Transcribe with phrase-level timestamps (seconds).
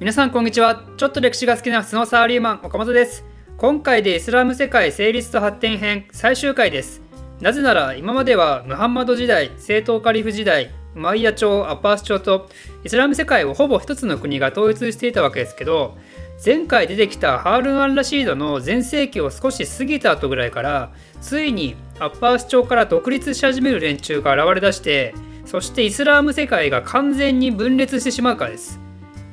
[0.00, 0.84] 皆さんこんにちは。
[0.96, 3.24] ちょっと歴史が好きな普通のサラリーマン岡本です。
[3.56, 7.02] 今回でイスラム世界成立と発展編最終回です。
[7.40, 12.48] なぜなら今まではムハンマド時代正統カリフ時代マイヤ朝アッパース朝と
[12.84, 15.98] イスラム世界をほぼ一つの国が統一していたわけですけど
[16.46, 25.12] 前回出てきたハールン・アン・ラシードの全盛期を少し過ぎた後ぐらいからついにアッパース朝から独立し始める連中が現れ出して
[25.44, 28.87] そしてイスラーム世界が完全に分裂してしまうからです。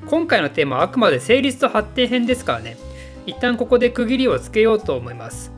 [0.07, 2.77] 今回のテーマはあくまで成立と発展編ですからね。
[3.25, 5.51] 一旦ここで区切りをつけようと思います。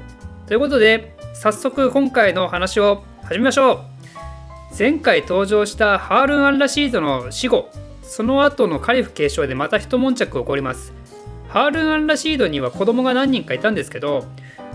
[0.47, 3.79] ということで早速今回の話を始めましょう。
[4.77, 7.69] 前回登場したハールン・アン・ラシードの死後
[8.03, 10.93] その後のカリフ継承でまた一悶着起こります。
[11.49, 14.25] ハールン・アン・ラシードには子供が何人かいたんですけど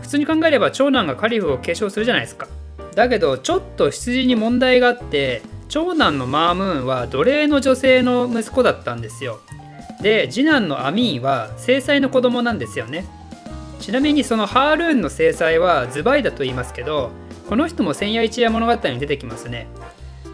[0.03, 2.47] 普通に考えれば長男がカリフを継承するじゃないですか。
[2.95, 9.41] だけどちょっと出自に問題があって長男のマームーンは奴隷の女性の息子だったんですよ。
[10.03, 13.07] で次男のアミーンは制裁の子供なんですよね。
[13.81, 17.11] ちなみにそのハールーンの制裁はズバイだと言いますけど
[17.49, 19.67] この人も千夜一夜物語に出てきますね、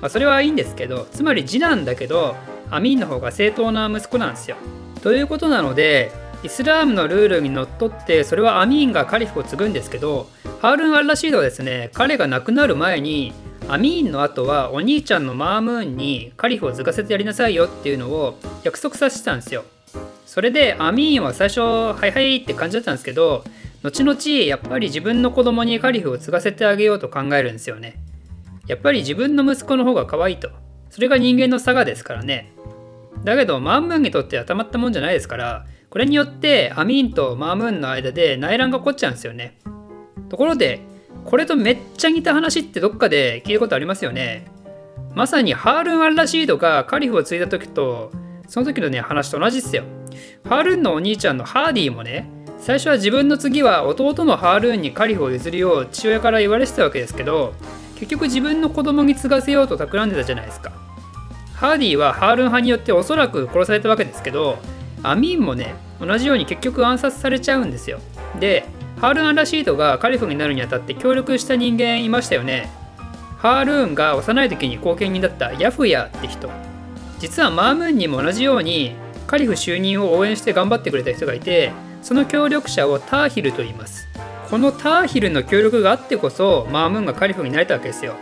[0.02, 2.36] まあ、それはいいんですけどつまり次男だけど
[2.70, 4.56] アミーンの方が正当な息子なんですよ。
[5.02, 6.12] ということなので
[6.42, 10.28] イスラームのルールにのっとってそれはアミーンがカリフを継ぐんですけど
[10.60, 13.32] ハールーン・アルラシードはですね彼が亡くなる前に
[13.68, 19.64] アミーンの後はお兄ちゃんのマームーンにカリフを継がせてやりなさいよっていうのを約束させてたんですよ。
[20.24, 23.44] それでアミーンは最初はいはいって感じだったんですけど
[23.82, 27.96] 後々やっぱり自分の子供にカリフを継がせてあげようと考えるんですよね。
[28.66, 30.50] やっぱり自分の息子の方が可愛いと。
[30.90, 32.52] それが人間の差がですからね。
[33.24, 39.58] だけどマームーンにとってはたまったもんじゃないですからこれによってアミーンとマームーンの間で内乱が起こっちゃうんですよね。
[40.28, 40.80] ところで
[41.24, 44.46] これとめっちゃ似た話ってどっかで聞いたことありますよね。
[45.14, 48.12] まさにハールン・アルラシードがカリフを継いだ時と
[48.46, 49.84] その時のね話と同じっすよ。
[50.48, 57.54] ハールンのお兄ちゃんのハーディもね最初は自分の次は弟のハールーンにカリフを譲るよう父親から言われてたわけですけど
[57.96, 60.72] 結局自分の子供に継がせようと企んでたじゃないですか。
[61.54, 64.58] ハーディはハールン派によっておそらく殺されたわけですけど
[65.02, 67.98] アミーンもね同じように結局暗殺されちゃうんですよ。
[68.38, 68.64] で
[69.00, 72.68] ハールーン・ラシードがカリフになるにあたって協力した人間いましたよね。
[73.38, 76.50] ハールーンが幼い時に後見人だったヤフヤって人。
[77.20, 78.96] 実はマームーンにも同じように
[79.28, 81.72] カリフ就任を応援して頑張ってくれた人がいて、
[82.02, 84.08] その協力者をターヒルと言います。
[84.50, 88.14] このターヒルの協力があってこそマームーンがカリフになれたわけですよ。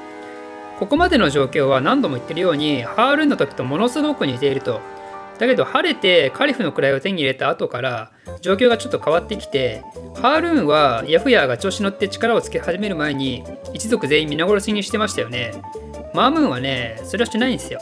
[0.78, 4.82] ここまでの状況は何度も言ってるようにハールーンの時とものすごく似ていると
[5.39, 9.83] だけど晴れてカリフの位を手に入れた後から状況がちょっと変わってきて
[10.21, 15.53] ハールーンはヤフヤーが調子乗って力をつけ始める前に一族全員皆殺しにしてましたよね。
[16.15, 17.81] マームーンはねそれはしてないんですよ。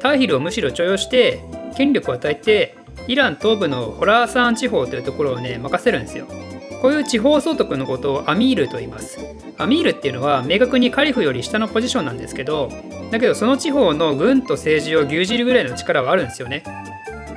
[0.00, 1.40] ターヒルをむしろ重用して
[1.76, 2.76] 権力を与えて
[3.06, 6.26] イラン東部のホラーサーン地方というところをね任せるんですよ。
[6.82, 9.20] こういう地方総督のことをアミールと言います。
[9.56, 12.70] アミールっていうのは明確にカリフより下のポジションなんですけど
[13.12, 16.64] だけどその地方の軍と政治を牛耳るぐらいの力はあるんですよね。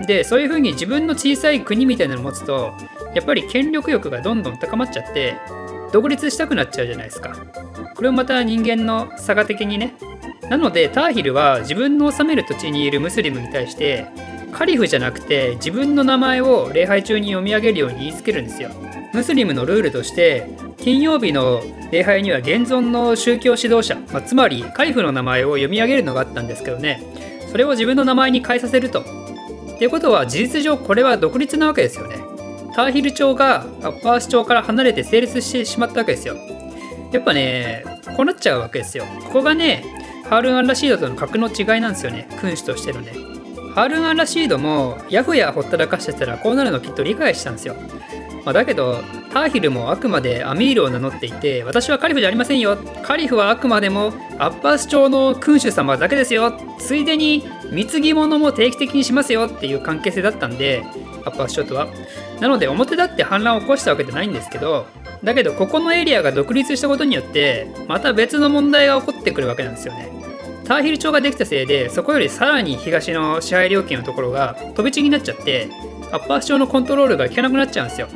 [0.07, 2.73] でそういうふうに自分の小さい国みたいなのを持つと
[3.13, 5.35] やっぱり権力欲がどんどん高まっちゃって
[5.93, 7.35] 独立したくなっちゃうじゃないですか。
[7.93, 9.93] これもまた人間の差が的にね。
[10.49, 14.07] なのでターヒルは自分の治める土地にいるムスリムに対して
[14.51, 18.69] カリフじゃなくて自分の名前を礼拝中に読み上げるように言いつけるんですよ。
[19.15, 21.61] ムスリムのルールとして金曜日の
[21.91, 27.01] 礼拝には現存の宗教指導者、まあ、つまりカリフの名前を読み上げるのがあったんですけどね
[27.49, 29.25] それを自分の名前に変えさせると
[29.75, 32.15] っていうことは事実上これは独立なわけですよね。
[32.75, 36.35] ターヒル朝がアッパース朝から離れて成立してしまったわけですよ。
[37.11, 37.83] やっぱね、
[38.15, 39.05] こうなっちゃうわけですよ。
[39.25, 39.83] ここがね、
[40.29, 42.27] ハールン・アン・ラシードとの格の違いなんですよね。
[42.39, 43.13] 君主としてのね。
[43.73, 47.75] ハールン・アン・ラシードもヤフヤほったらかしてたらこうなるのきっと理解したんですよ。
[48.45, 49.01] まあ、だけど、
[49.33, 52.77] ターヒルもあくまでアミールを名乗っていて、私はカリフじゃありませんよ。
[53.01, 56.53] カリフはあくまでもアッパース朝の君主様だけですよ。
[56.77, 60.83] ついでに貢ぎ物も定期的にしますよっていう関係性だったんで、
[61.25, 61.87] アッパース朝とは。
[62.39, 64.85] なので、表立って反乱を起こしたわけじゃないんですけど、
[65.23, 70.11] だけど、ここのエリアが独立したことによって、また別の問題が起こってくるわけなんですよね。
[70.65, 75.67] ターヒル朝ができたせいで、そこよりさらに東の支配領域のところが飛び地になっちゃって、
[76.11, 78.07] アッパース朝のコントロールが効かなくなっちゃうんですよ。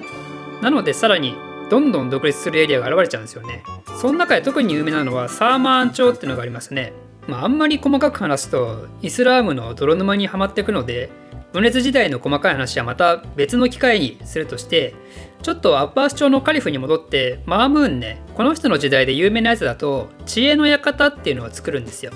[0.61, 1.35] なのでさらに
[1.69, 3.63] どんどん独立するエリアが現れちゃうんですよね。
[4.01, 6.93] その中で特に有名なのはサーマーン朝っていうのがありますね。
[7.27, 11.11] まあ、あんまり細かく話すとイスラームの泥沼にはまっていくので
[11.53, 14.95] 分裂時代の細かい話はまた別の機会にするとして
[15.43, 22.11] ちょっとアッパース朝のカリフに戻ってマームーンねこの人の時代で有名なやつだと知恵の館っていうのを作るんですよ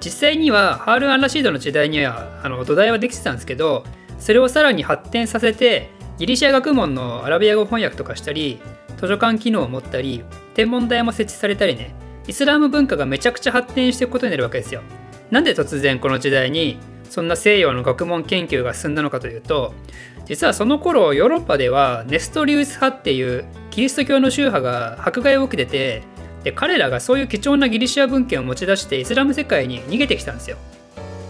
[0.00, 3.84] 実際にはハール・アン・ラシードの時代にはあの土台はできてたんですけど
[4.18, 8.60] それをさらに発展させてギリシャ学問のアラビア語翻訳とかしたり
[8.96, 10.24] 図書館機能を持ったり
[10.54, 11.94] 天文台も設置されたりね。
[12.26, 14.82] イスラム文化がめちゃくちゃ発展していくことになるわけですよ。
[15.30, 16.78] なんで突然この時代に
[17.08, 19.74] そんな西洋の学問研究が進んだのかというと
[20.24, 26.02] 実はその頃ヨーロッパではネストリウス派っていうキリスト教の宗派が迫害を受けてて
[26.44, 30.56] で彼らがそういう貴重なギリシア文献を持ち出してイスラム世界に逃げてきたんですよ。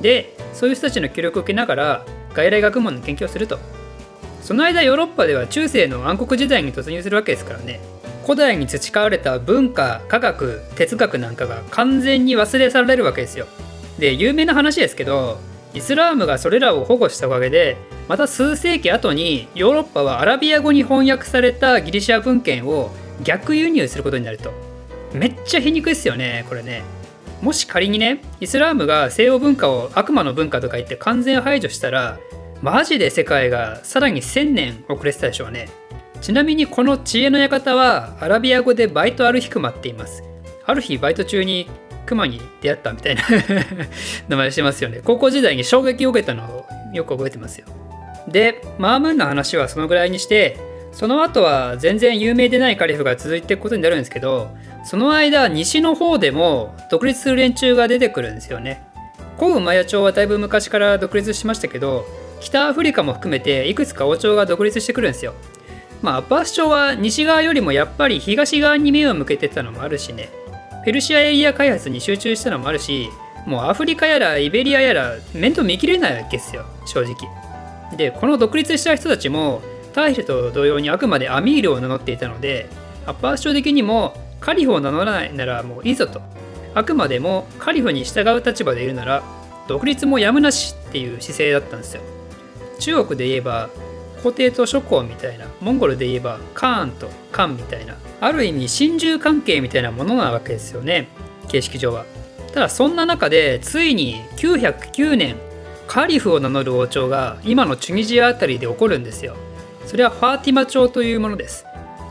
[0.00, 3.58] でそういう人たちの協力を受けながら外来学問の研究をすると。
[4.46, 7.80] その間ヨーロッパでは中世の暗黒時代に突入するわけですからね。
[8.22, 13.48] 古代に培われた文化科学哲学なんかが完全に忘れ去られるわけですよ。
[13.98, 15.40] で有名な話ですけど
[15.74, 17.76] イスラームがそれらを保護したおかげで
[18.06, 22.92] また数世紀後にヨーロッパはアラビア語に翻訳されたギリシア文献を
[23.24, 24.52] 逆輸入することになると。
[25.12, 26.84] めっちゃ皮肉ですよねこれね。
[27.42, 32.20] もし仮にねイスラームが西洋文化を悪魔の文化とか言って完全排除したら
[32.62, 35.68] マジで世界がさらに1000年遅れてたでしょうね。
[36.20, 40.22] ちなみにこの知恵の館はアラビア語でバイトアルヒクマって言います。
[40.64, 41.68] ある日バイト中に
[42.06, 43.22] クマに出会ったみたいな
[44.28, 45.00] 名前してますよね。
[45.04, 47.66] 高校時代に衝撃を受けたのをよく覚えてますよ。
[48.28, 50.56] でマームーンの話はそのぐらいにして
[50.92, 54.50] その後は全然有名でないカリフが続いていくことになるんですけど
[54.84, 58.82] その間西の方でも独立する連中が出てくるんですよね。
[59.38, 62.06] 古ウマヤ朝はだいぶ昔から独立しましたけど
[62.40, 65.34] 北アフリカも含めていくつか王朝が独立してくるんですよ。
[66.02, 70.30] まあアッバース朝は西側よりもやっぱり東側に目を向けてたのもあるしね。
[70.84, 73.08] ペルシアエリア開発に集中したのもあるし
[73.44, 76.64] もうアフリカやらイベリアやら面倒見きれないわけですよ。
[76.86, 77.14] 正直。
[77.96, 79.62] でこの独立した人たちも
[79.94, 82.68] ターヒルと同様にあくまでアミールを名乗っていたので
[83.06, 86.20] アッパース朝的にもカリフを名乗らないならもういいぞと。
[86.74, 89.22] あくまでもカリフに従う立場でいるなら
[89.66, 92.02] 独立もやむなしっていう姿勢だったんですよ。
[92.78, 93.70] 中国で言えば
[94.22, 101.08] 皇帝と諸侯みたいなモンゴルで言えばカーンとカンみたいなある意味親中関係みたいなものなわけですよね
[101.48, 102.04] 形式上は。
[102.52, 105.36] ただそんな中でついに909年
[105.86, 109.36] カリフを名乗る王朝が今のチュニジア辺りで起こるんですよ。
[109.86, 111.64] それはファーティマ朝というものです。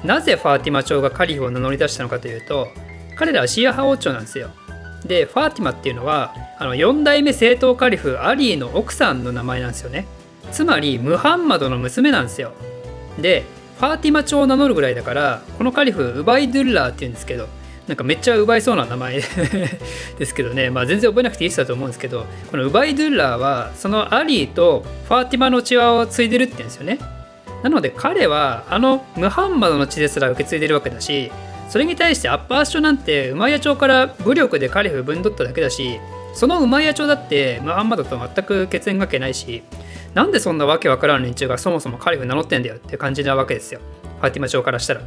[0.04, 2.68] なぜファーティマ朝がカリフを名乗り出したのかというと
[3.18, 4.52] 彼らはシーア派王朝なんですよ。
[5.04, 10.06] でファーティマっていうのはあの4代目正統カリフアリーの奥さんの名前なんですよね。
[10.56, 12.54] つまりムハンマドの娘なんですよ。
[13.20, 13.44] で
[13.78, 17.50] ファーティマ朝を名乗るぐらいだからこのカリフウバイドゥッラーっていうんですけど
[17.90, 19.20] なんかめっちゃ奪いそうな名前
[20.18, 27.00] ですけどね、まあ、全然覚えなくていい人だと思うんですけどこのウバイドゥッラーはそのアリーとファーティマの血を継いでるって言うんですよね。
[27.62, 31.34] なので彼はあのムハンマドの血ですら受け継いでるわけだし
[31.68, 36.00] それに対してアッパーショなんてウマイヤ朝から武力でカリフ分取っただけだし
[36.34, 39.64] そのウマイヤ朝だってムハンマドと全く血縁関係ないし
[40.16, 43.82] なんでそんなわけわからん連中がそもそもカリフ名乗ってんだよって感じなわけですよ。
[44.22, 45.02] ファティマ朝からしたら。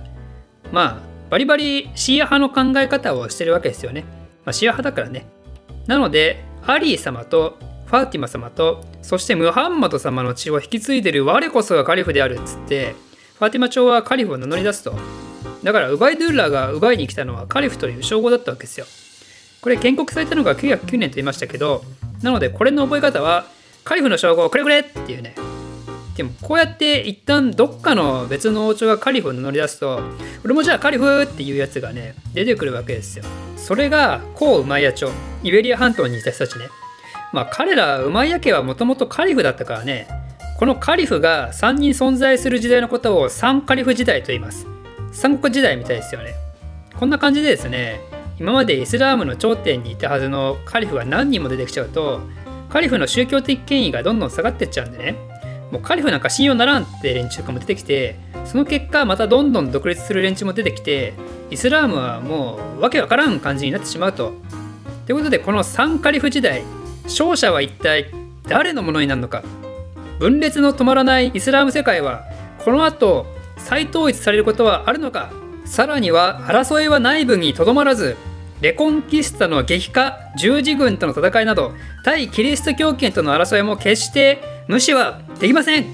[0.70, 4.02] まあバリバリシーア派の考え方をしてるわけですよね、
[4.44, 5.26] まあ、シーア派だからね。
[5.86, 12.94] なのでアリー様とファーティマ様とそしてムハンマド様の血を引き継いでる我こそがカリフであるっつって
[13.38, 14.94] ファーティマ朝はカリフを名乗り出すと。
[15.62, 18.86] だからウバイドゥーラーが奪いに来たのはカリフという称号だったわけですよ。
[19.62, 21.82] これ建国されたのが909年と言いましたけど
[22.22, 23.46] なのでこれの覚え方は
[23.88, 25.34] カリフの称号くれくれっていうね。
[26.14, 30.00] でもこうやって一旦どっかの別の王朝がカリフを乗り出すと
[30.44, 33.24] 俺もじゃあカリフっていうやつがね出てくるわけですよ。
[33.56, 35.08] それが古ウウマイヤ朝
[35.42, 36.66] イベリア半島にいた人たちね。
[37.32, 40.06] まあ彼らウマイヤ家はもともとカリフだったからね
[40.58, 44.66] このカリフが3人存在する時代のことを3カリフ時代と言います。
[45.12, 46.34] 三国時代みたいですよね。
[46.94, 48.02] こんな感じでですね
[48.38, 52.20] 今までイスラームの頂点にいたはずのカリフが何人も出てきちゃうと
[52.70, 55.16] カリフの宗教的権威がどんどん下がってっちゃうんでね。
[55.70, 61.12] もうカリフなんか信用ならんって連中がも出てきてその結果またどんどん独立する連中も出てきて
[61.50, 64.32] イスラームはもうわけわからん感じになってしまうと。
[65.06, 66.62] ということでこの3カリフ時代
[67.04, 68.10] 勝者は一体
[68.46, 69.42] 誰のものになるのか。
[70.18, 72.24] 分裂の止まらないイスラーム世界は
[72.64, 75.30] この後再統一されることはあるのか。
[75.64, 78.16] さらには争いは内部にとどまらず
[78.60, 81.72] レコンキスタの激化十字軍との戦いなど
[82.04, 85.86] 対キリスト教圏との争いも決して無視はできません。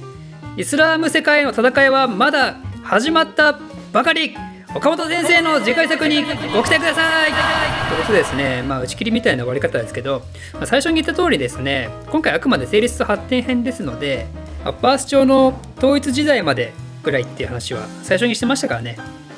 [0.56, 3.59] イスラーム世界の戦いはまだ始まった
[3.92, 4.37] ばかり。
[4.76, 6.28] 岡本先生の次回作にご
[6.64, 7.30] 期待ください。
[7.88, 10.23] ということですね、まあ、打ち切りみたいな終わり方ですけど、
[10.54, 14.26] まあ、最初に言った通りですね今回あくまで成立と発展編ですので
[14.64, 16.73] アッパース朝の統一時代まで
[17.04, 18.97] ぐらいっていう話は最初にしてましたからね。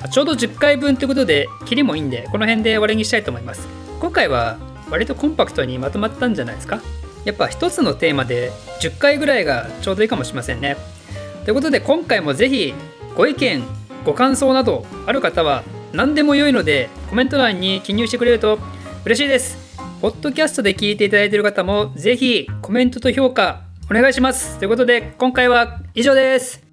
[0.09, 3.67] ちょうど10回分ということで切りもいいんでこの辺で終わりにしたいと思います
[4.01, 4.59] 今回は
[4.91, 6.81] 割とコンパクトにまとまったんじゃないですか
[7.27, 10.77] やっぱ一つのテーマで10回ぐらいがちょうどいいかもしれませんね。
[11.45, 12.73] ということで今回もぜひ
[13.17, 13.63] ご意見
[14.05, 18.61] ご感想などある方は何でも良いのでコメント欄に記入してくれると
[19.05, 19.59] 嬉しいです。
[20.01, 24.59] ポッドキャストで聞いていただいている方もぜひコメントと評価お願いします。
[24.59, 26.66] ということで今回は以上です。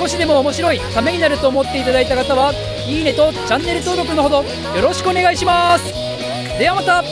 [0.00, 2.54] 少しでも面白いためになると思っていただいた方は
[2.88, 4.44] いいねとチャンネル登録のほどよ
[4.82, 5.84] ろしくお願いします。
[6.58, 7.04] ではまた